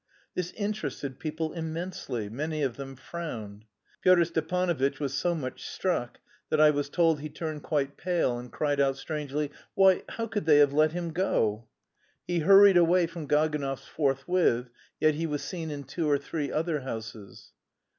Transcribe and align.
This 0.33 0.51
interested 0.53 1.19
people 1.19 1.53
immensely; 1.53 2.27
many 2.27 2.63
of 2.63 2.75
them 2.75 2.95
frowned. 2.95 3.65
Pyotr 4.01 4.25
Stepanovitch 4.25 4.99
was 4.99 5.13
so 5.13 5.35
much 5.35 5.63
struck 5.69 6.19
that 6.49 6.59
I 6.59 6.71
was 6.71 6.89
told 6.89 7.19
he 7.19 7.29
turned 7.29 7.61
quite 7.61 7.97
pale 7.97 8.39
and 8.39 8.51
cried 8.51 8.79
out 8.79 8.97
strangely, 8.97 9.51
"Why, 9.75 10.01
how 10.09 10.25
could 10.25 10.45
they 10.47 10.57
have 10.57 10.73
let 10.73 10.93
him 10.93 11.11
go?" 11.13 11.67
He 12.25 12.39
hurried 12.39 12.77
away 12.77 13.05
from 13.05 13.27
Gaganov's 13.27 13.87
forthwith, 13.87 14.71
yet 14.99 15.13
he 15.13 15.27
was 15.27 15.43
seen 15.43 15.69
in 15.69 15.83
two 15.83 16.09
or 16.09 16.17
three 16.17 16.51
other 16.51 16.79
houses. 16.79 17.51